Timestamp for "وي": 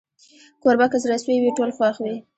1.39-1.51, 2.03-2.15